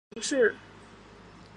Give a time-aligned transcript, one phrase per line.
[0.09, 0.55] 母庞氏。